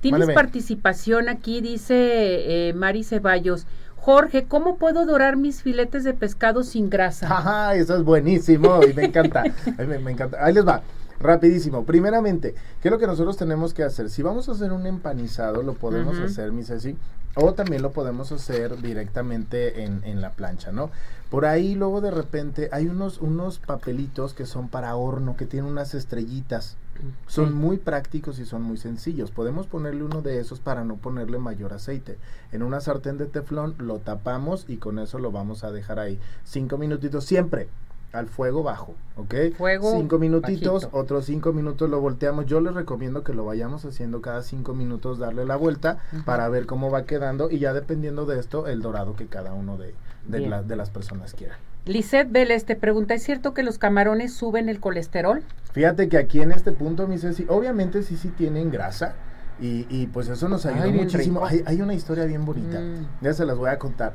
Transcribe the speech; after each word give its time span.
Tienes 0.00 0.30
participación 0.30 1.28
aquí, 1.28 1.60
dice 1.60 2.68
eh, 2.68 2.72
Mari 2.72 3.04
Ceballos. 3.04 3.66
Jorge, 3.96 4.46
¿cómo 4.46 4.76
puedo 4.76 5.04
dorar 5.04 5.36
mis 5.36 5.62
filetes 5.62 6.04
de 6.04 6.14
pescado 6.14 6.62
sin 6.62 6.88
grasa? 6.88 7.26
Ajá, 7.26 7.74
eso 7.74 7.96
es 7.96 8.02
buenísimo 8.02 8.80
y 8.82 8.94
me 8.94 9.04
encanta. 9.04 9.44
me, 9.76 9.98
me 9.98 10.12
encanta. 10.12 10.42
Ahí 10.42 10.54
les 10.54 10.66
va. 10.66 10.82
Rapidísimo. 11.20 11.84
Primeramente, 11.84 12.54
¿qué 12.80 12.88
es 12.88 12.92
lo 12.92 12.98
que 12.98 13.06
nosotros 13.06 13.36
tenemos 13.36 13.74
que 13.74 13.82
hacer? 13.82 14.08
Si 14.08 14.22
vamos 14.22 14.48
a 14.48 14.52
hacer 14.52 14.72
un 14.72 14.86
empanizado, 14.86 15.62
lo 15.62 15.74
podemos 15.74 16.18
hacer, 16.18 16.50
mi 16.50 16.64
Ceci, 16.64 16.96
o 17.34 17.52
también 17.52 17.82
lo 17.82 17.92
podemos 17.92 18.32
hacer 18.32 18.80
directamente 18.80 19.84
en, 19.84 20.00
en, 20.04 20.22
la 20.22 20.30
plancha, 20.30 20.72
¿no? 20.72 20.90
Por 21.28 21.44
ahí 21.44 21.74
luego 21.74 22.00
de 22.00 22.10
repente 22.10 22.70
hay 22.72 22.86
unos, 22.86 23.18
unos 23.18 23.58
papelitos 23.58 24.32
que 24.32 24.46
son 24.46 24.68
para 24.68 24.96
horno, 24.96 25.36
que 25.36 25.44
tienen 25.44 25.70
unas 25.70 25.94
estrellitas. 25.94 26.78
Son 27.26 27.54
muy 27.54 27.78
prácticos 27.78 28.38
y 28.38 28.44
son 28.44 28.62
muy 28.62 28.76
sencillos. 28.76 29.30
Podemos 29.30 29.66
ponerle 29.66 30.02
uno 30.02 30.22
de 30.22 30.38
esos 30.40 30.60
para 30.60 30.84
no 30.84 30.96
ponerle 30.96 31.38
mayor 31.38 31.72
aceite. 31.72 32.18
En 32.52 32.62
una 32.62 32.80
sartén 32.80 33.18
de 33.18 33.26
teflón 33.26 33.74
lo 33.78 33.98
tapamos 33.98 34.64
y 34.68 34.76
con 34.76 34.98
eso 34.98 35.18
lo 35.18 35.32
vamos 35.32 35.64
a 35.64 35.72
dejar 35.72 35.98
ahí. 35.98 36.18
Cinco 36.44 36.78
minutitos 36.78 37.24
siempre 37.24 37.68
al 38.12 38.26
fuego 38.26 38.64
bajo, 38.64 38.94
¿ok? 39.16 39.34
Fuego. 39.56 39.92
Cinco 39.92 40.18
minutitos, 40.18 40.88
otros 40.90 41.26
cinco 41.26 41.52
minutos 41.52 41.88
lo 41.88 42.00
volteamos. 42.00 42.46
Yo 42.46 42.60
les 42.60 42.74
recomiendo 42.74 43.22
que 43.22 43.32
lo 43.32 43.44
vayamos 43.44 43.84
haciendo 43.84 44.20
cada 44.20 44.42
cinco 44.42 44.74
minutos, 44.74 45.18
darle 45.18 45.44
la 45.44 45.56
vuelta 45.56 45.98
para 46.24 46.48
ver 46.48 46.66
cómo 46.66 46.90
va 46.90 47.04
quedando 47.04 47.50
y 47.50 47.60
ya 47.60 47.72
dependiendo 47.72 48.26
de 48.26 48.40
esto, 48.40 48.66
el 48.66 48.82
dorado 48.82 49.14
que 49.14 49.26
cada 49.26 49.54
uno 49.54 49.76
de, 49.76 49.94
de, 50.26 50.62
de 50.66 50.76
las 50.76 50.90
personas 50.90 51.34
quiera. 51.34 51.58
Lisette 51.86 52.30
Vélez 52.30 52.64
te 52.64 52.76
pregunta, 52.76 53.14
¿es 53.14 53.22
cierto 53.22 53.54
que 53.54 53.62
los 53.62 53.78
camarones 53.78 54.32
suben 54.32 54.68
el 54.68 54.80
colesterol? 54.80 55.42
Fíjate 55.72 56.08
que 56.08 56.18
aquí 56.18 56.40
en 56.40 56.52
este 56.52 56.72
punto, 56.72 57.06
mi 57.06 57.18
Ceci, 57.18 57.46
obviamente 57.48 58.02
sí, 58.02 58.16
sí 58.16 58.28
tienen 58.28 58.70
grasa. 58.70 59.14
Y, 59.60 59.86
y 59.90 60.06
pues 60.06 60.28
eso 60.28 60.48
nos 60.48 60.64
ayuda 60.64 60.86
muchísimo. 60.86 61.44
Hay, 61.44 61.62
hay, 61.66 61.82
una 61.82 61.92
historia 61.92 62.24
bien 62.24 62.46
bonita, 62.46 62.80
mm. 62.80 63.22
ya 63.22 63.34
se 63.34 63.44
las 63.44 63.58
voy 63.58 63.68
a 63.68 63.78
contar. 63.78 64.14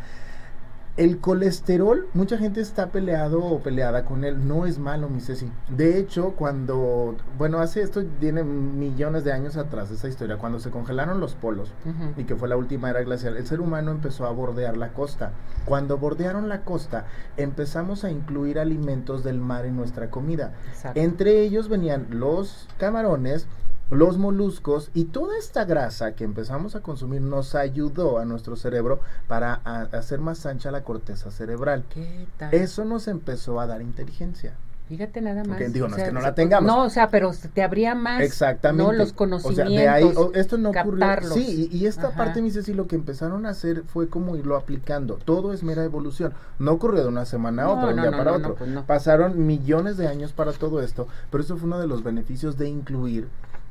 El 0.98 1.20
colesterol, 1.20 2.08
mucha 2.14 2.38
gente 2.38 2.62
está 2.62 2.88
peleado 2.88 3.44
o 3.44 3.60
peleada 3.60 4.06
con 4.06 4.24
él. 4.24 4.48
No 4.48 4.66
es 4.66 4.80
malo, 4.80 5.10
mi 5.10 5.20
Ceci. 5.20 5.52
De 5.68 6.00
hecho, 6.00 6.36
cuando, 6.38 7.18
bueno, 7.38 7.60
hace 7.60 7.82
esto 7.82 8.02
tiene 8.22 8.46
millones 8.46 9.26
de 9.26 9.34
años 9.34 9.58
atrás 9.58 9.92
esa 9.92 10.08
historia, 10.08 10.38
cuando 10.38 10.60
se 10.62 10.72
congelaron 10.72 11.20
los 11.20 11.36
polos 11.36 11.74
y 12.16 12.24
que 12.24 12.38
fue 12.38 12.48
la 12.48 12.56
última 12.56 12.90
era 12.90 13.04
glacial, 13.04 13.36
el 13.36 13.46
ser 13.46 13.60
humano 13.60 13.92
empezó 13.92 14.26
a 14.26 14.32
bordear 14.32 14.78
la 14.78 14.94
costa. 14.94 15.34
Cuando 15.66 15.98
bordearon 15.98 16.48
la 16.48 16.62
costa, 16.62 17.08
empezamos 17.36 18.06
a 18.06 18.12
incluir 18.12 18.58
alimentos 18.58 19.22
del 19.26 19.40
mar 19.40 19.66
en 19.66 19.76
nuestra 19.76 20.10
comida. 20.10 20.54
Entre 20.94 21.42
ellos 21.42 21.68
venían 21.68 22.08
los 22.10 22.70
camarones, 22.78 23.48
los 23.90 24.18
moluscos 24.18 24.90
y 24.94 25.06
toda 25.06 25.38
esta 25.38 25.66
grasa 25.66 26.14
que 26.14 26.24
empezamos 26.24 26.76
a 26.76 26.82
consumir 26.82 27.22
nos 27.22 27.56
ayudó 27.56 28.20
a 28.20 28.26
nuestro 28.26 28.56
cerebro 28.56 29.00
para 29.28 29.54
hacer 29.54 30.20
más 30.20 30.46
ancha 30.46 30.72
la 30.72 30.84
corteza 30.84 31.32
cerebral. 31.32 31.84
¿Qué 31.94 32.28
tal? 32.38 32.54
Eso 32.54 32.86
nos 32.86 33.08
empezó 33.08 33.60
a 33.60 33.68
dar 33.68 33.82
inteligencia. 33.82 34.54
Fíjate 34.88 35.20
nada 35.20 35.44
más. 35.44 35.58
digo, 35.74 35.88
no 35.88 35.98
es 35.98 36.04
que 36.04 36.12
no 36.12 36.22
la 36.22 36.36
tengamos. 36.36 36.68
No, 36.68 36.84
o 36.84 36.90
sea, 36.92 37.10
pero 37.10 37.32
te 37.54 37.64
habría 37.64 37.96
más. 37.96 38.22
Exactamente. 38.22 38.96
Los 38.96 39.14
conocimientos. 39.14 39.68
O 39.68 39.72
sea, 39.72 39.82
de 39.82 39.90
ahí, 39.90 40.14
esto 40.36 40.60
no 40.60 40.70
ocurrió. 40.70 41.22
Sí, 41.34 41.70
y, 41.72 41.88
esta 41.88 42.12
parte, 42.12 42.42
mi 42.44 42.52
Ceci, 42.52 42.72
lo 42.74 42.86
que 42.86 42.96
empezaron 42.96 43.48
a 43.48 43.50
hacer 43.50 43.84
fue 43.88 44.10
como 44.10 44.36
irlo 44.36 44.56
aplicando. 44.56 45.16
Todo 45.16 45.54
es 45.54 45.64
mera 45.64 45.84
evolución. 45.84 46.34
No 46.60 46.74
ocurrió 46.74 47.02
de 47.02 47.10
una 47.10 47.26
semana 47.26 47.64
a 47.64 47.70
otra, 47.70 47.88
un 47.96 48.02
día 48.02 48.12
para 48.12 48.34
otro. 48.34 48.56
Pues 48.56 48.70
Pasaron 48.86 49.48
millones 49.48 49.98
de 49.98 50.08
años 50.08 50.34
para 50.34 50.54
todo 50.54 50.80
esto, 50.82 51.08
pero 51.32 51.44
eso 51.44 51.58
fue 51.58 51.66
uno 51.66 51.80
de 51.80 51.88
los 51.88 52.04
beneficios 52.04 52.56
de 52.56 52.70
incluir 52.70 53.28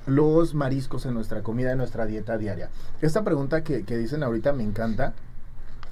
los 0.06 0.54
mariscos 0.54 1.06
en 1.06 1.14
nuestra 1.14 1.42
comida, 1.42 1.72
en 1.72 1.78
nuestra 1.78 2.06
dieta 2.06 2.38
diaria? 2.38 2.70
Esta 3.00 3.24
pregunta 3.24 3.62
que, 3.62 3.84
que 3.84 3.96
dicen 3.96 4.22
ahorita 4.22 4.52
me 4.52 4.62
encanta 4.62 5.14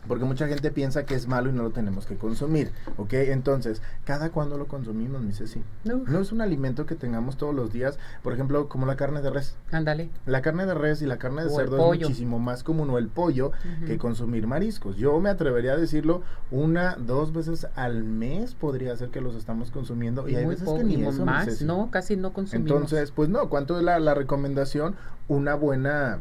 porque 0.08 0.24
mucha 0.24 0.48
gente 0.48 0.70
piensa 0.70 1.04
que 1.04 1.14
es 1.14 1.28
malo 1.28 1.50
y 1.50 1.52
no 1.52 1.62
lo 1.62 1.70
tenemos 1.70 2.06
que 2.06 2.16
consumir, 2.16 2.72
¿ok? 2.96 3.12
Entonces, 3.12 3.82
¿cada 4.04 4.30
cuándo 4.30 4.58
lo 4.58 4.66
consumimos, 4.66 5.22
mi 5.22 5.32
Ceci? 5.32 5.62
No. 5.84 5.98
no 6.06 6.20
es 6.20 6.32
un 6.32 6.40
alimento 6.40 6.86
que 6.86 6.94
tengamos 6.94 7.36
todos 7.36 7.54
los 7.54 7.72
días, 7.72 7.98
por 8.22 8.32
ejemplo, 8.32 8.68
como 8.68 8.86
la 8.86 8.96
carne 8.96 9.22
de 9.22 9.30
res. 9.30 9.56
Ándale. 9.70 10.10
La 10.26 10.42
carne 10.42 10.66
de 10.66 10.74
res 10.74 11.02
y 11.02 11.06
la 11.06 11.18
carne 11.18 11.44
de 11.44 11.50
cerdo 11.50 11.92
es 11.92 12.00
muchísimo 12.00 12.38
más 12.38 12.62
común, 12.62 12.90
o 12.90 12.98
el 12.98 13.08
pollo, 13.08 13.52
que 13.86 13.98
consumir 13.98 14.46
mariscos. 14.46 14.96
Yo 14.96 15.20
me 15.20 15.30
atrevería 15.30 15.72
a 15.72 15.76
decirlo, 15.76 16.22
una, 16.50 16.96
dos 16.96 17.32
veces 17.32 17.66
al 17.76 18.04
mes 18.04 18.54
podría 18.54 18.96
ser 18.96 19.10
que 19.10 19.20
los 19.20 19.36
estamos 19.36 19.70
consumiendo, 19.70 20.28
y, 20.28 20.34
hay 20.34 20.46
veces 20.46 20.68
que 20.68 20.84
ni 20.84 21.04
eso, 21.04 21.24
más, 21.24 21.62
no, 21.62 21.90
casi 21.90 22.16
no 22.16 22.32
consumimos. 22.32 22.70
Entonces, 22.70 23.12
pues 23.12 23.28
no, 23.28 23.48
¿cuánto 23.48 23.78
es 23.78 23.84
la, 23.84 23.98
la 24.00 24.14
recomendación? 24.14 24.96
Una 25.28 25.54
buena 25.54 26.20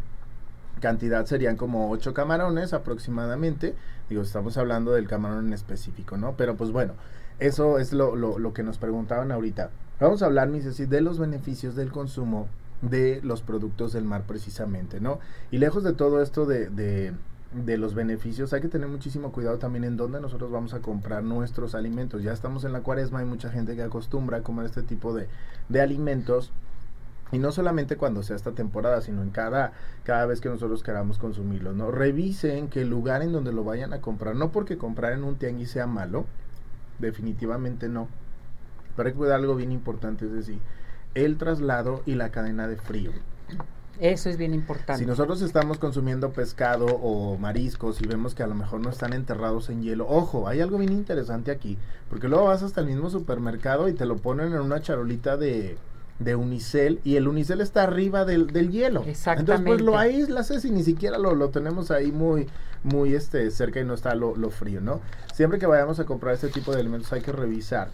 cantidad 0.82 1.26
serían 1.26 1.56
como 1.56 1.90
8 1.92 2.14
camarones 2.14 2.74
aproximadamente. 2.74 3.76
Digo, 4.10 4.22
estamos 4.22 4.58
hablando 4.58 4.92
del 4.92 5.08
camarón 5.08 5.48
en 5.48 5.54
específico, 5.54 6.18
¿no? 6.18 6.36
Pero 6.36 6.58
pues 6.58 6.72
bueno, 6.72 6.94
eso 7.40 7.80
es 7.80 7.94
lo, 7.94 8.18
lo, 8.18 8.38
lo 8.38 8.54
que 8.54 8.64
nos 8.64 8.78
preguntaban 8.78 9.32
ahorita. 9.32 9.70
Vamos 10.02 10.22
a 10.22 10.26
hablar, 10.26 10.50
mis 10.50 10.66
decir, 10.66 10.90
de 10.90 11.00
los 11.00 11.20
beneficios 11.20 11.76
del 11.76 11.92
consumo 11.92 12.48
de 12.82 13.22
los 13.24 13.42
productos 13.42 13.94
del 13.94 14.04
mar 14.04 14.24
precisamente, 14.28 15.00
¿no? 15.00 15.20
Y 15.52 15.60
lejos 15.60 15.84
de 15.84 15.94
todo 15.94 16.22
esto 16.22 16.46
de, 16.46 16.70
de, 16.70 17.14
de, 17.54 17.78
los 17.78 17.94
beneficios, 17.94 18.54
hay 18.54 18.62
que 18.62 18.68
tener 18.68 18.88
muchísimo 18.88 19.32
cuidado 19.32 19.60
también 19.60 19.84
en 19.84 19.98
dónde 19.98 20.20
nosotros 20.20 20.52
vamos 20.52 20.74
a 20.74 20.80
comprar 20.80 21.24
nuestros 21.24 21.76
alimentos. 21.76 22.24
Ya 22.24 22.34
estamos 22.34 22.64
en 22.64 22.74
la 22.74 22.82
cuaresma, 22.82 23.20
hay 23.20 23.26
mucha 23.26 23.52
gente 23.52 23.76
que 23.76 23.84
acostumbra 23.84 24.38
a 24.38 24.42
comer 24.42 24.66
este 24.66 24.82
tipo 24.82 25.14
de, 25.14 25.28
de 25.70 25.82
alimentos 25.82 26.52
y 27.32 27.40
no 27.40 27.52
solamente 27.52 27.96
cuando 27.96 28.24
sea 28.24 28.36
esta 28.36 28.52
temporada, 28.52 29.02
sino 29.02 29.22
en 29.22 29.30
cada, 29.30 29.74
cada 30.04 30.26
vez 30.26 30.42
que 30.42 30.50
nosotros 30.50 30.84
queramos 30.84 31.18
consumirlo, 31.18 31.74
¿no? 31.74 31.92
Revisen 31.92 32.68
que 32.68 32.82
el 32.82 32.90
lugar 32.90 33.22
en 33.22 33.32
donde 33.32 33.54
lo 33.54 33.64
vayan 33.64 33.94
a 33.94 34.02
comprar, 34.02 34.36
no 34.36 34.52
porque 34.52 34.78
comprar 34.78 35.14
en 35.14 35.24
un 35.24 35.36
tianguis 35.36 35.72
sea 35.72 35.88
malo, 35.88 36.26
definitivamente 37.00 37.88
no. 37.88 38.08
Pero 38.96 39.08
hay 39.08 39.14
que 39.14 39.20
cuidar 39.20 39.40
algo 39.40 39.56
bien 39.56 39.72
importante, 39.72 40.26
es 40.26 40.34
decir, 40.34 40.60
el 41.16 41.38
traslado 41.38 42.02
y 42.06 42.16
la 42.16 42.30
cadena 42.30 42.68
de 42.68 42.76
frío. 42.76 43.12
Eso 44.00 44.30
es 44.30 44.38
bien 44.38 44.54
importante. 44.54 45.04
Si 45.04 45.06
nosotros 45.06 45.42
estamos 45.42 45.78
consumiendo 45.78 46.32
pescado 46.32 46.88
o 46.88 47.38
mariscos 47.38 48.02
y 48.02 48.08
vemos 48.08 48.34
que 48.34 48.42
a 48.42 48.48
lo 48.48 48.56
mejor 48.56 48.82
no 48.82 48.90
están 48.90 49.14
enterrados 49.14 49.70
en 49.70 49.84
hielo, 49.84 50.08
ojo, 50.10 50.48
hay 50.48 50.60
algo 50.60 50.80
bien 50.80 50.92
interesante 50.92 51.52
aquí, 51.52 51.78
porque 52.10 52.28
luego 52.28 52.46
vas 52.46 52.64
hasta 52.64 52.82
el 52.82 52.88
mismo 52.88 53.10
supermercado 53.10 53.88
y 53.88 53.94
te 53.94 54.06
lo 54.06 54.18
ponen 54.18 54.54
en 54.54 54.60
una 54.60 54.82
charolita 54.82 55.38
de 55.38 55.78
de 56.24 56.36
unicel 56.36 57.00
y 57.04 57.16
el 57.16 57.28
unicel 57.28 57.62
está 57.62 57.84
arriba 57.84 58.26
del, 58.26 58.48
del 58.48 58.72
hielo. 58.72 59.04
Exactamente. 59.06 59.52
Entonces 59.52 59.66
pues 59.66 59.82
lo 59.82 59.98
aíslas 59.98 60.66
y 60.66 60.72
ni 60.72 60.84
siquiera 60.84 61.18
lo, 61.18 61.36
lo 61.36 61.50
tenemos 61.50 61.92
ahí 61.92 62.12
muy 62.12 62.48
muy 62.84 63.14
este 63.14 63.50
cerca 63.52 63.80
y 63.80 63.86
no 63.86 63.94
está 63.94 64.16
lo, 64.16 64.36
lo, 64.36 64.50
frío, 64.50 64.82
¿no? 64.82 65.02
Siempre 65.34 65.60
que 65.60 65.68
vayamos 65.68 66.00
a 66.00 66.06
comprar 66.06 66.34
este 66.34 66.50
tipo 66.50 66.72
de 66.72 66.80
alimentos 66.80 67.14
hay 67.14 67.22
que 67.22 67.32
revisar 67.32 67.90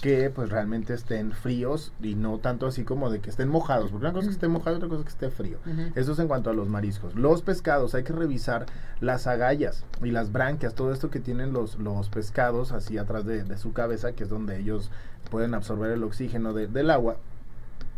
que 0.00 0.28
pues 0.28 0.50
realmente 0.50 0.92
estén 0.92 1.32
fríos 1.32 1.92
y 2.02 2.14
no 2.14 2.38
tanto 2.38 2.66
así 2.66 2.84
como 2.84 3.10
de 3.10 3.20
que 3.20 3.30
estén 3.30 3.48
mojados, 3.48 3.90
porque 3.90 4.04
una 4.04 4.12
cosa 4.12 4.24
es 4.24 4.28
que 4.28 4.34
esté 4.34 4.48
mojado, 4.48 4.76
otra 4.76 4.88
cosa 4.88 5.00
es 5.00 5.06
que 5.06 5.12
esté 5.12 5.30
frío. 5.30 5.58
Eso 5.94 6.12
es 6.12 6.18
en 6.18 6.28
cuanto 6.28 6.50
a 6.50 6.52
los 6.52 6.68
mariscos. 6.68 7.14
Los 7.14 7.42
pescados, 7.42 7.94
hay 7.94 8.02
que 8.02 8.12
revisar 8.12 8.66
las 9.00 9.26
agallas 9.26 9.84
y 10.02 10.10
las 10.10 10.30
branquias, 10.30 10.74
todo 10.74 10.92
esto 10.92 11.10
que 11.10 11.20
tienen 11.20 11.52
los, 11.52 11.78
los 11.78 12.08
pescados 12.10 12.72
así 12.72 12.98
atrás 12.98 13.24
de, 13.24 13.44
de 13.44 13.56
su 13.56 13.72
cabeza, 13.72 14.12
que 14.12 14.24
es 14.24 14.28
donde 14.28 14.58
ellos 14.58 14.90
pueden 15.30 15.54
absorber 15.54 15.92
el 15.92 16.02
oxígeno 16.02 16.52
de, 16.52 16.66
del 16.66 16.90
agua 16.90 17.16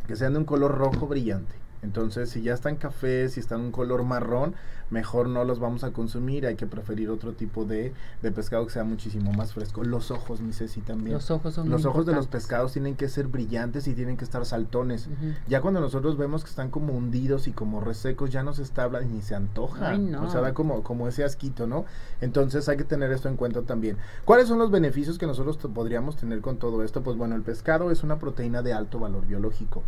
que 0.07 0.17
sean 0.17 0.33
de 0.35 0.39
un 0.41 0.45
color 0.45 0.77
rojo 0.77 1.07
brillante. 1.07 1.66
Entonces, 1.83 2.31
si 2.31 2.43
ya 2.43 2.55
están 2.55 2.77
cafés, 2.77 3.35
si 3.35 3.41
están 3.41 3.61
un 3.61 3.73
color 3.73 4.05
marrón, 4.05 4.55
mejor 4.91 5.29
no 5.29 5.45
los 5.45 5.59
vamos 5.59 5.85
a 5.85 5.93
consumir. 5.93 6.47
Hay 6.47 6.57
que 6.57 6.67
preferir 6.67 7.11
otro 7.11 7.33
tipo 7.33 7.65
de, 7.65 7.93
de 8.23 8.33
pescado 8.33 8.67
que 8.67 8.73
sea 8.73 8.85
muchísimo 8.85 9.33
más 9.33 9.53
fresco. 9.53 9.85
Los 9.85 10.11
ojos, 10.11 10.41
mi 10.41 10.53
Ceci, 10.53 10.81
también. 10.81 11.15
Los 11.15 11.31
ojos 11.31 11.55
son 11.55 11.69
Los 11.69 11.85
ojos 11.85 12.07
de 12.07 12.15
los 12.15 12.27
pescados 12.27 12.73
tienen 12.73 12.97
que 12.97 13.09
ser 13.09 13.27
brillantes 13.29 13.89
y 13.89 13.95
tienen 13.95 14.17
que 14.17 14.25
estar 14.25 14.45
saltones. 14.45 15.09
Ya 15.49 15.61
cuando 15.61 15.81
nosotros 15.81 16.17
vemos 16.17 16.45
que 16.45 16.51
están 16.51 16.71
como 16.71 16.93
hundidos 16.95 17.49
y 17.49 17.53
como 17.53 17.81
resecos, 17.81 18.31
ya 18.31 18.43
no 18.43 18.53
se 18.53 18.63
está 18.63 18.85
hablando 18.85 19.09
ni 19.09 19.23
se 19.23 19.35
antoja. 19.35 19.99
O 20.23 20.31
sea, 20.31 20.41
da 20.41 20.55
como, 20.55 20.83
como 20.83 21.09
ese 21.09 21.25
asquito, 21.25 21.67
¿no? 21.67 21.85
Entonces 22.21 22.69
hay 22.69 22.77
que 22.77 22.85
tener 22.85 23.13
esto 23.13 23.29
en 23.29 23.37
cuenta 23.37 23.63
también. 23.63 23.97
¿Cuáles 24.25 24.49
son 24.49 24.59
los 24.59 24.71
beneficios 24.71 25.19
que 25.19 25.27
nosotros 25.27 25.57
podríamos 25.57 26.17
tener 26.17 26.41
con 26.41 26.59
todo 26.59 26.83
esto? 26.83 27.03
Pues 27.03 27.17
bueno, 27.17 27.37
el 27.37 27.43
pescado 27.43 27.91
es 27.91 28.03
una 28.03 28.19
proteína 28.19 28.63
de 28.63 28.73
alto 28.73 28.99
valor 28.99 29.27
biológico. 29.27 29.83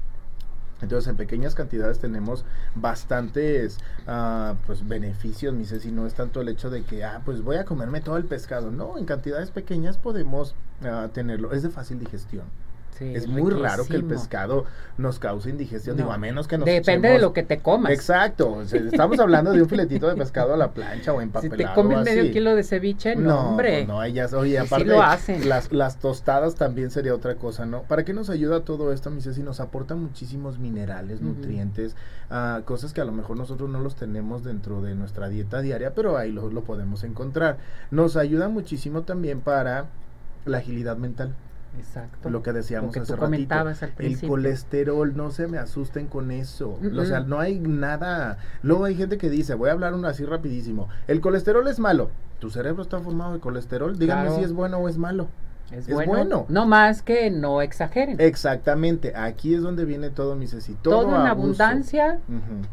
Entonces 0.81 1.09
en 1.09 1.17
pequeñas 1.17 1.55
cantidades 1.55 1.99
tenemos 1.99 2.45
bastantes 2.75 3.79
uh, 4.07 4.55
pues 4.67 4.87
beneficios, 4.87 5.55
mi 5.55 5.65
si 5.65 5.91
no 5.91 6.07
es 6.07 6.15
tanto 6.15 6.41
el 6.41 6.49
hecho 6.49 6.71
de 6.71 6.83
que, 6.83 7.05
ah, 7.05 7.21
pues 7.25 7.43
voy 7.43 7.57
a 7.57 7.65
comerme 7.65 8.01
todo 8.01 8.17
el 8.17 8.25
pescado, 8.25 8.71
no, 8.71 8.97
en 8.99 9.05
cantidades 9.05 9.51
pequeñas 9.51 9.99
podemos 9.99 10.55
uh, 10.83 11.09
tenerlo, 11.09 11.53
es 11.53 11.63
de 11.63 11.71
fácil 11.71 11.99
digestión. 11.99 12.45
Sí, 12.99 13.15
es 13.15 13.29
muy 13.29 13.53
raro 13.53 13.85
que 13.87 13.95
el 13.97 14.05
pescado 14.05 14.65
nos 14.97 15.19
cause 15.21 15.49
indigestión, 15.49 15.97
No. 15.97 16.03
digo, 16.03 16.13
a 16.13 16.19
menos 16.19 16.49
que 16.49 16.59
nos 16.59 16.67
Depende 16.67 17.09
de 17.09 17.21
lo 17.21 17.33
que 17.33 17.45
te 17.45 17.59
comas. 17.59 17.93
Exacto, 17.93 18.51
o 18.53 18.65
sea, 18.65 18.81
estamos 18.81 19.21
hablando 19.21 19.53
de 19.53 19.63
un 19.63 19.69
filetito 19.69 20.09
de 20.09 20.17
pescado 20.17 20.55
a 20.55 20.57
la 20.57 20.73
plancha 20.73 21.13
o 21.13 21.19
Si 21.19 21.23
empapelado 21.23 21.57
te 21.57 21.75
comes 21.75 22.05
medio 22.05 22.33
kilo 22.33 22.57
de 22.57 22.65
ceviche, 22.65 23.15
no, 23.15 23.51
hombre. 23.51 23.85
pues 23.85 23.89
no, 23.89 24.03
ellas, 24.03 24.33
oye, 24.33 24.51
Y 24.51 24.53
sí 24.53 24.67
aparte, 24.67 24.87
lo 24.87 25.03
hacen. 25.03 25.49
Las, 25.49 25.73
las 25.73 25.99
tostadas 25.99 26.57
también 26.57 26.91
sería 26.91 27.15
otra 27.15 27.37
cosa, 27.37 27.67
¿no? 27.67 27.83
¿Para 27.83 28.05
qué 28.05 28.13
nos 28.13 28.31
ayuda 28.31 28.61
todo 28.65 28.93
esto, 28.93 29.11
mi 29.11 29.21
Ceci? 29.23 29.43
Nos 29.43 29.61
aporta 29.61 29.95
muchísimos 29.95 30.59
minerales, 30.59 31.21
nutrientes, 31.21 31.95
ah, 32.31 32.63
cosas 32.65 32.93
que 32.93 33.01
a 33.01 33.05
lo 33.05 33.13
mejor 33.13 33.37
nosotros 33.37 33.71
no 33.71 33.79
los 33.81 33.95
tenemos 33.95 34.43
dentro 34.43 34.83
de 34.83 34.95
nuestra 34.97 35.29
dieta 35.29 35.61
diaria, 35.61 35.95
pero 35.95 36.17
ahí 36.17 36.33
lo, 36.33 36.51
lo 36.51 36.63
podemos 36.65 37.05
encontrar. 37.05 37.59
Nos 37.93 38.17
ayuda 38.17 38.49
muchísimo 38.49 39.03
también 39.03 39.41
para 39.41 39.87
la 40.45 40.59
agilidad 40.59 40.97
mental, 40.97 41.35
Exacto. 41.79 42.31
lo 42.31 42.43
que 42.43 42.53
decíamos 42.53 42.89
Lo 42.89 42.93
que 42.93 43.01
hace 43.01 43.15
tú 43.15 43.21
ratito. 43.21 43.55
al 43.55 43.77
El 43.99 44.21
colesterol, 44.27 45.17
no 45.17 45.31
se 45.31 45.47
me 45.49 45.59
asusten 45.59 46.07
con 46.07 46.31
eso. 46.31 46.79
O 46.97 47.05
sea, 47.05 47.21
no 47.21 47.39
hay 47.41 47.59
nada. 47.61 48.39
Luego 48.63 48.85
hay 48.85 48.95
gente 48.95 49.19
que 49.19 49.31
dice, 49.31 49.55
voy 49.55 49.69
a 49.71 49.73
hablar 49.73 49.95
uno 49.95 50.09
así 50.09 50.25
rapidísimo. 50.25 50.89
El 51.07 51.21
colesterol 51.21 51.67
es 51.69 51.79
malo. 51.79 52.11
Tu 52.39 52.51
cerebro 52.51 52.83
está 52.83 53.01
formado 53.01 53.35
de 53.35 53.41
colesterol. 53.41 53.97
Claro. 53.97 54.37
si 54.37 54.43
es 54.43 54.53
bueno 54.53 54.79
o 54.79 54.89
es 54.89 54.97
malo. 54.97 55.29
Es, 55.71 55.87
es 55.87 55.95
bueno. 55.95 56.13
bueno. 56.13 56.47
No 56.49 56.67
más 56.67 57.03
que 57.03 57.31
no 57.31 57.61
exageren. 57.61 58.17
Exactamente. 58.21 59.15
Aquí 59.15 59.55
es 59.55 59.61
donde 59.63 59.85
viene 59.85 60.09
todo 60.09 60.35
mi 60.35 60.47
Ceci. 60.47 60.75
Todo, 60.81 61.03
Todo 61.03 61.09
en 61.11 61.15
abuso. 61.27 61.29
abundancia. 61.29 62.21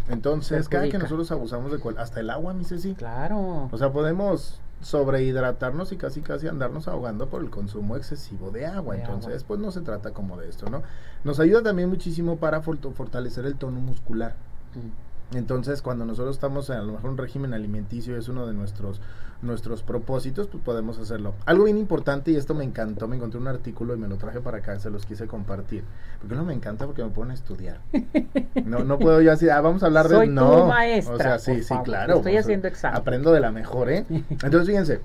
Entonces, 0.10 0.70
cada 0.70 0.88
que 0.88 0.98
nosotros 0.98 1.32
abusamos 1.32 1.72
de 1.72 1.80
cual, 1.80 1.98
hasta 1.98 2.20
el 2.22 2.30
agua, 2.30 2.54
mi 2.54 2.64
Ceci. 2.64 2.94
Claro. 2.96 3.70
O 3.72 3.78
sea, 3.78 3.92
podemos 3.92 4.62
sobrehidratarnos 4.86 5.92
y 5.94 5.98
casi 5.98 6.22
casi 6.22 6.48
andarnos 6.48 6.88
ahogando 6.88 7.28
por 7.28 7.42
el 7.42 7.50
consumo 7.50 7.98
excesivo 7.98 8.52
de 8.52 8.68
agua. 8.68 8.94
De 8.94 9.02
Entonces, 9.02 9.34
agua. 9.34 9.48
pues 9.48 9.60
no 9.60 9.72
se 9.72 9.82
trata 9.82 10.12
como 10.12 10.38
de 10.38 10.48
esto, 10.48 10.70
¿no? 10.70 10.84
Nos 11.24 11.40
ayuda 11.40 11.64
también 11.64 11.90
muchísimo 11.90 12.38
para 12.38 12.62
fortalecer 12.62 13.48
el 13.48 13.56
tono 13.56 13.80
muscular. 13.80 14.36
Mm. 14.76 15.15
Entonces, 15.33 15.81
cuando 15.81 16.06
nosotros 16.06 16.36
estamos 16.36 16.69
en 16.69 16.77
a 16.77 16.83
lo 16.83 16.94
mejor 16.94 17.10
un 17.10 17.18
régimen 17.18 17.54
alimenticio 17.54 18.16
es 18.18 18.30
uno 18.30 18.45
de 18.45 18.54
nuestros 18.54 19.01
nuestros 19.42 19.83
propósitos, 19.83 20.48
pues 20.48 20.63
podemos 20.63 20.98
hacerlo. 20.98 21.36
Algo 21.45 21.66
bien 21.66 21.77
importante 21.77 22.31
y 22.31 22.36
esto 22.36 22.54
me 22.54 22.63
encantó, 22.63 23.07
me 23.07 23.16
encontré 23.16 23.39
un 23.39 23.48
artículo 23.48 23.94
y 23.94 23.98
me 23.98 24.07
lo 24.07 24.18
traje 24.18 24.39
para 24.42 24.57
acá, 24.57 24.80
se 24.80 24.89
los 24.89 25.06
quise 25.06 25.27
compartir. 25.27 25.83
Porque 26.19 26.36
no 26.36 26.44
me 26.44 26.54
encanta 26.54 26.86
porque 26.86 27.04
me 27.04 27.10
ponen 27.10 27.31
a 27.31 27.33
estudiar. 27.33 27.80
No 28.66 28.83
no 28.83 28.98
puedo 28.98 29.22
yo 29.22 29.31
así, 29.31 29.48
ah, 29.50 29.62
vamos 29.62 29.83
a 29.83 29.88
hablar 29.88 30.07
de 30.07 30.16
Soy 30.16 30.27
tu 30.27 30.33
no. 30.33 30.66
maestra, 30.68 31.16
o 31.16 31.18
sea, 31.18 31.39
sí, 31.39 31.57
sí, 31.57 31.63
favor, 31.66 31.83
claro. 31.83 32.16
estoy 32.16 32.31
o 32.31 32.33
sea, 32.33 32.42
haciendo 32.42 32.68
examen. 32.68 32.98
Aprendo 32.98 33.31
de 33.31 33.39
la 33.39 33.51
mejor, 33.51 33.92
¿eh? 33.92 34.06
Entonces, 34.10 34.68
fíjense, 34.68 35.01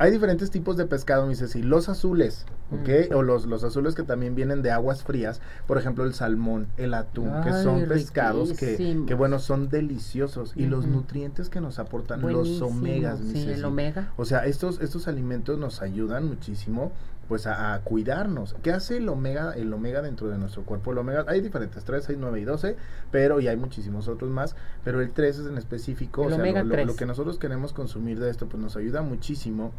hay 0.00 0.10
diferentes 0.10 0.50
tipos 0.50 0.78
de 0.78 0.86
pescado, 0.86 1.24
me 1.24 1.28
dice, 1.28 1.46
sí, 1.46 1.62
los 1.62 1.90
azules, 1.90 2.46
¿ok? 2.72 3.10
Mm. 3.10 3.14
O 3.16 3.22
los, 3.22 3.44
los 3.44 3.64
azules 3.64 3.94
que 3.94 4.02
también 4.02 4.34
vienen 4.34 4.62
de 4.62 4.70
aguas 4.70 5.04
frías, 5.04 5.42
por 5.66 5.76
ejemplo, 5.76 6.04
el 6.04 6.14
salmón, 6.14 6.68
el 6.78 6.94
atún, 6.94 7.30
que 7.44 7.52
son 7.52 7.86
pescados 7.86 8.54
que, 8.54 9.04
que, 9.06 9.14
bueno, 9.14 9.38
son 9.38 9.68
deliciosos. 9.68 10.54
Y 10.56 10.64
los 10.64 10.86
nutrientes 10.86 11.50
que 11.50 11.60
nos 11.60 11.78
aportan 11.78 12.22
los 12.22 12.62
omegas, 12.62 13.20
mi 13.20 13.42
Sí, 13.42 13.50
el 13.50 13.62
omega. 13.62 14.10
O 14.16 14.24
sea, 14.24 14.46
estos, 14.46 14.80
estos 14.80 15.06
alimentos 15.06 15.58
nos 15.58 15.82
ayudan 15.82 16.26
muchísimo 16.26 16.92
pues 17.30 17.46
a, 17.46 17.74
a 17.74 17.80
cuidarnos. 17.82 18.56
¿Qué 18.60 18.72
hace 18.72 18.96
el 18.96 19.08
omega, 19.08 19.52
el 19.52 19.72
omega 19.72 20.02
dentro 20.02 20.28
de 20.28 20.36
nuestro 20.36 20.64
cuerpo? 20.64 20.90
El 20.90 20.98
omega, 20.98 21.24
hay 21.28 21.40
diferentes, 21.40 21.84
3, 21.84 22.02
6, 22.04 22.18
9 22.20 22.40
y 22.40 22.44
12, 22.44 22.76
pero 23.12 23.38
y 23.38 23.46
hay 23.46 23.56
muchísimos 23.56 24.08
otros 24.08 24.30
más, 24.32 24.56
pero 24.82 25.00
el 25.00 25.12
3 25.12 25.38
es 25.38 25.46
en 25.46 25.56
específico, 25.56 26.22
El 26.22 26.26
o 26.26 26.30
sea, 26.30 26.40
omega 26.40 26.62
lo, 26.64 26.70
lo- 26.70 26.74
3. 26.74 26.86
lo 26.88 26.96
que 26.96 27.06
nosotros 27.06 27.38
queremos 27.38 27.72
consumir 27.72 28.18
de 28.18 28.30
esto, 28.30 28.48
pues 28.48 28.60
nos 28.60 28.76
ayuda 28.76 29.02
muchísimo 29.02 29.70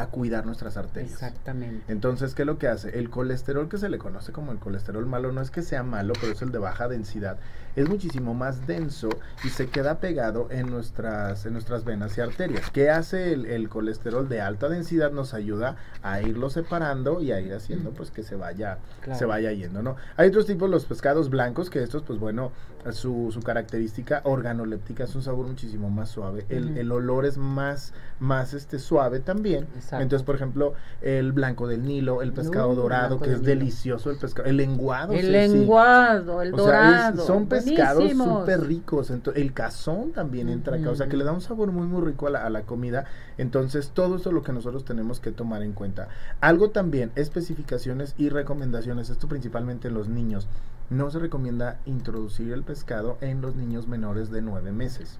a 0.00 0.06
cuidar 0.08 0.46
nuestras 0.46 0.76
arterias. 0.76 1.12
Exactamente. 1.12 1.92
Entonces, 1.92 2.34
¿qué 2.34 2.42
es 2.42 2.46
lo 2.46 2.58
que 2.58 2.68
hace? 2.68 2.98
El 2.98 3.10
colesterol 3.10 3.68
que 3.68 3.78
se 3.78 3.88
le 3.88 3.98
conoce 3.98 4.32
como 4.32 4.52
el 4.52 4.58
colesterol 4.58 5.06
malo 5.06 5.32
no 5.32 5.40
es 5.40 5.50
que 5.50 5.62
sea 5.62 5.82
malo, 5.82 6.12
pero 6.20 6.32
es 6.32 6.42
el 6.42 6.52
de 6.52 6.58
baja 6.58 6.88
densidad. 6.88 7.38
Es 7.76 7.88
muchísimo 7.88 8.34
más 8.34 8.66
denso 8.66 9.08
y 9.44 9.48
se 9.50 9.68
queda 9.68 10.00
pegado 10.00 10.48
en 10.50 10.68
nuestras, 10.70 11.46
en 11.46 11.52
nuestras 11.52 11.84
venas 11.84 12.18
y 12.18 12.20
arterias. 12.20 12.68
¿Qué 12.70 12.90
hace 12.90 13.32
el, 13.32 13.46
el 13.46 13.68
colesterol 13.68 14.28
de 14.28 14.40
alta 14.40 14.68
densidad? 14.68 15.12
Nos 15.12 15.34
ayuda 15.34 15.76
a 16.02 16.20
irlo 16.20 16.50
separando 16.50 17.20
y 17.22 17.30
a 17.32 17.40
ir 17.40 17.54
haciendo 17.54 17.90
pues 17.90 18.10
que 18.10 18.22
se 18.24 18.34
vaya, 18.34 18.78
Claro. 19.02 19.18
se 19.18 19.24
vaya 19.24 19.52
yendo, 19.52 19.82
¿no? 19.82 19.96
Hay 20.16 20.28
otros 20.28 20.46
tipos, 20.46 20.68
los 20.68 20.84
pescados 20.84 21.30
blancos, 21.30 21.70
que 21.70 21.80
estos, 21.82 22.02
pues 22.02 22.18
bueno, 22.18 22.50
su, 22.92 23.30
su 23.32 23.40
característica 23.40 24.20
organoléptica 24.24 25.04
es 25.04 25.14
un 25.14 25.22
sabor 25.22 25.46
muchísimo 25.46 25.90
más 25.90 26.08
suave. 26.10 26.46
El, 26.48 26.76
el 26.76 26.90
olor 26.90 27.24
es 27.24 27.36
más, 27.38 27.92
más 28.18 28.52
este, 28.52 28.78
suave 28.80 29.20
también. 29.20 29.64
Exacto. 29.76 29.89
Entonces, 29.92 30.24
por 30.24 30.34
ejemplo, 30.34 30.74
el 31.00 31.32
blanco 31.32 31.66
del 31.66 31.82
Nilo, 31.82 32.22
el 32.22 32.32
pescado 32.32 32.70
Uh, 32.70 32.74
dorado, 32.74 33.18
que 33.20 33.32
es 33.32 33.42
delicioso, 33.42 34.10
el 34.10 34.18
pescado, 34.18 34.48
el 34.48 34.56
lenguado. 34.56 35.12
el 35.12 35.20
sí, 35.20 35.26
sí. 35.26 35.32
lenguado, 35.32 36.42
el 36.42 36.54
O 36.54 36.58
sea, 36.58 36.64
es- 36.64 36.94
dorado. 37.16 37.26
son 37.26 37.46
pescados 37.46 38.10
súper 38.12 38.60
ricos. 38.62 39.10
ento- 39.10 39.32
el 39.34 39.52
cazón 39.52 40.12
también 40.12 40.48
entra 40.48 40.76
acá. 40.76 40.90
O 40.90 40.94
sea, 40.94 41.08
que 41.08 41.16
le 41.16 41.24
da 41.24 41.32
un 41.32 41.40
sabor 41.40 41.72
muy, 41.72 41.86
muy 41.86 42.02
rico 42.06 42.26
a 42.26 42.30
la, 42.30 42.44
a 42.46 42.50
la 42.50 42.62
comida. 42.62 43.06
Entonces, 43.38 43.90
todo 43.94 44.16
esto 44.16 44.28
es 44.28 44.34
lo 44.34 44.42
que 44.42 44.52
nosotros 44.52 44.84
tenemos 44.84 45.20
que 45.20 45.32
tomar 45.32 45.62
en 45.62 45.72
cuenta. 45.72 46.08
Algo 46.40 46.70
también, 46.70 47.10
especificaciones 47.16 48.14
y 48.18 48.28
recomendaciones. 48.28 49.10
Esto 49.10 49.28
principalmente 49.28 49.88
en 49.88 49.94
los 49.94 50.08
niños. 50.08 50.46
No 50.90 51.10
se 51.10 51.18
recomienda 51.20 51.78
introducir 51.86 52.52
el 52.52 52.62
pescado 52.64 53.16
en 53.20 53.40
los 53.40 53.54
niños 53.56 53.86
menores 53.88 54.30
de 54.30 54.42
nueve 54.42 54.72
meses. 54.72 55.18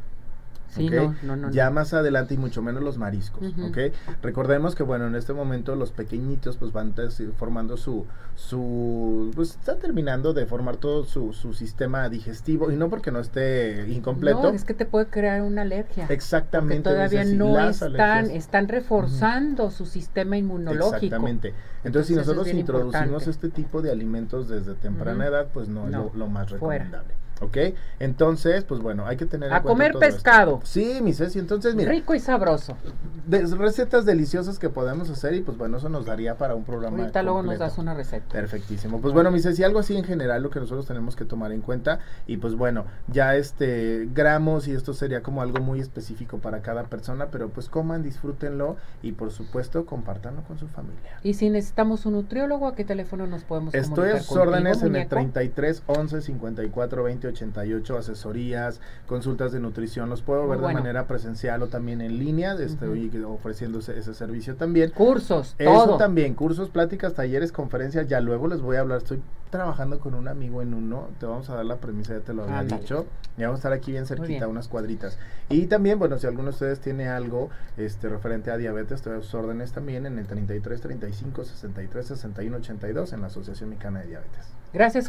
Sí, 0.70 0.88
no, 0.88 1.14
no, 1.22 1.36
no. 1.36 1.50
ya 1.50 1.68
más 1.70 1.94
adelante 1.94 2.34
y 2.34 2.38
mucho 2.38 2.62
menos 2.62 2.82
los 2.82 2.96
mariscos. 2.96 3.52
¿ok? 3.62 3.78
Recordemos 4.22 4.74
que, 4.74 4.82
bueno, 4.82 5.06
en 5.06 5.16
este 5.16 5.32
momento 5.32 5.74
los 5.74 5.90
pequeñitos 5.90 6.56
pues 6.56 6.72
van 6.72 6.94
formando 7.36 7.76
su, 7.76 8.06
su, 8.36 9.30
pues 9.34 9.50
está 9.50 9.76
terminando 9.76 10.32
de 10.32 10.46
formar 10.46 10.76
todo 10.76 11.04
su, 11.04 11.32
su 11.32 11.52
sistema 11.54 12.08
digestivo 12.08 12.70
y 12.70 12.76
no 12.76 12.88
porque 12.88 13.10
no 13.10 13.18
esté 13.18 13.86
incompleto. 13.88 14.42
No, 14.42 14.48
es 14.50 14.64
que 14.64 14.74
te 14.74 14.86
puede 14.86 15.06
crear 15.06 15.42
una 15.42 15.62
alergia. 15.62 16.06
Exactamente. 16.08 16.88
todavía 16.88 17.22
así, 17.22 17.36
no 17.36 17.58
están, 17.58 17.94
alergias. 17.94 18.36
están 18.36 18.68
reforzando 18.68 19.70
su 19.70 19.86
sistema 19.86 20.36
inmunológico. 20.36 20.96
Exactamente. 20.96 21.54
Entonces, 21.82 22.08
si 22.08 22.12
Entonces, 22.12 22.16
nosotros 22.16 22.48
introducimos 22.48 23.06
importante. 23.06 23.30
este 23.30 23.48
tipo 23.48 23.82
de 23.82 23.90
alimentos 23.90 24.48
desde 24.48 24.74
temprana 24.74 25.26
edad, 25.26 25.48
pues 25.52 25.68
no, 25.68 25.86
es 25.86 25.92
lo, 25.92 26.12
lo 26.14 26.26
más 26.28 26.52
fuera. 26.54 27.02
¿Ok? 27.40 27.56
Entonces, 27.98 28.64
pues 28.64 28.80
bueno, 28.80 29.06
hay 29.06 29.16
que 29.16 29.26
tener 29.26 29.48
en 29.50 29.54
A 29.56 29.62
comer 29.62 29.92
todo 29.92 30.02
esto. 30.02 30.14
pescado. 30.16 30.60
Sí, 30.64 31.00
mi 31.02 31.12
Ceci. 31.14 31.38
Entonces, 31.38 31.74
mira, 31.74 31.90
Rico 31.90 32.14
y 32.14 32.20
sabroso. 32.20 32.76
de- 33.26 33.46
recetas 33.56 34.04
deliciosas 34.04 34.58
que 34.58 34.68
podemos 34.68 35.08
hacer 35.10 35.34
y 35.34 35.40
pues 35.40 35.56
bueno, 35.56 35.78
eso 35.78 35.88
nos 35.88 36.04
daría 36.06 36.36
para 36.36 36.54
un 36.54 36.64
programa. 36.64 36.98
Ahorita 36.98 37.22
luego 37.22 37.42
nos 37.42 37.58
das 37.58 37.78
una 37.78 37.94
receta. 37.94 38.26
Perfectísimo. 38.32 39.00
Pues 39.00 39.14
bueno, 39.14 39.30
mi 39.30 39.40
Ceci, 39.40 39.62
algo 39.64 39.78
así 39.78 39.96
en 39.96 40.04
general 40.04 40.42
lo 40.42 40.50
que 40.50 40.60
nosotros 40.60 40.86
tenemos 40.86 41.16
que 41.16 41.24
tomar 41.24 41.52
en 41.52 41.60
cuenta 41.62 42.00
y 42.26 42.36
pues 42.36 42.54
bueno, 42.56 42.84
ya 43.08 43.34
este 43.36 44.08
gramos 44.14 44.68
y 44.68 44.72
esto 44.72 44.92
sería 44.94 45.22
como 45.22 45.42
algo 45.42 45.60
muy 45.62 45.80
específico 45.80 46.38
para 46.38 46.60
cada 46.62 46.84
persona, 46.84 47.28
pero 47.30 47.48
pues 47.48 47.68
coman, 47.68 48.02
disfrútenlo 48.02 48.76
y 49.02 49.12
por 49.12 49.30
supuesto 49.30 49.86
compártanlo 49.86 50.42
con 50.42 50.58
su 50.58 50.66
familia. 50.68 51.18
Y 51.22 51.34
si 51.34 51.48
necesitamos 51.50 52.04
un 52.06 52.14
nutriólogo, 52.14 52.66
¿a 52.68 52.74
qué 52.74 52.84
teléfono 52.84 53.26
nos 53.26 53.44
podemos 53.44 53.74
Estoy 53.74 54.10
a 54.10 54.20
sus 54.20 54.36
órdenes 54.36 54.78
en 54.82 54.86
el 54.86 54.92
muñeco? 54.92 55.08
33 55.10 55.82
11 55.86 56.20
54 56.22 57.02
20 57.04 57.29
88, 57.30 57.98
asesorías, 57.98 58.80
consultas 59.06 59.52
de 59.52 59.60
nutrición. 59.60 60.08
Los 60.08 60.22
puedo 60.22 60.42
Muy 60.42 60.50
ver 60.50 60.58
bueno. 60.60 60.78
de 60.78 60.82
manera 60.82 61.06
presencial 61.06 61.62
o 61.62 61.68
también 61.68 62.00
en 62.00 62.18
línea. 62.18 62.54
Estoy 62.54 63.10
ofreciendo 63.26 63.78
ese, 63.80 63.98
ese 63.98 64.14
servicio 64.14 64.56
también. 64.56 64.90
Cursos, 64.90 65.54
Eso 65.58 65.72
todo. 65.72 65.96
también, 65.96 66.34
cursos, 66.34 66.70
pláticas, 66.70 67.14
talleres, 67.14 67.52
conferencias, 67.52 68.06
ya 68.08 68.20
luego 68.20 68.48
les 68.48 68.60
voy 68.60 68.76
a 68.76 68.80
hablar. 68.80 68.98
Estoy 68.98 69.20
trabajando 69.50 69.98
con 69.98 70.14
un 70.14 70.28
amigo 70.28 70.62
en 70.62 70.74
uno, 70.74 71.08
te 71.18 71.26
vamos 71.26 71.50
a 71.50 71.56
dar 71.56 71.64
la 71.64 71.76
premisa, 71.78 72.14
ya 72.14 72.20
te 72.20 72.32
lo 72.32 72.44
había 72.44 72.62
dicho. 72.78 73.06
Y 73.36 73.42
vamos 73.42 73.56
a 73.56 73.58
estar 73.58 73.72
aquí 73.72 73.90
bien 73.92 74.06
cerquita, 74.06 74.28
bien. 74.28 74.44
unas 74.50 74.68
cuadritas. 74.68 75.18
Y 75.48 75.66
también, 75.66 75.98
bueno, 75.98 76.18
si 76.18 76.26
alguno 76.26 76.44
de 76.44 76.50
ustedes 76.50 76.80
tiene 76.80 77.08
algo 77.08 77.50
este 77.76 78.08
referente 78.08 78.50
a 78.52 78.56
diabetes, 78.56 78.92
estoy 78.98 79.18
a 79.18 79.20
sus 79.22 79.34
órdenes 79.34 79.72
también 79.72 80.06
en 80.06 80.18
el 80.18 80.26
33 80.26 80.80
35 80.80 81.44
63 81.44 82.06
61 82.06 82.56
82 82.58 83.12
en 83.12 83.20
la 83.22 83.26
Asociación 83.26 83.70
Mexicana 83.70 84.00
de 84.00 84.06
Diabetes. 84.08 84.46
Gracias, 84.72 85.08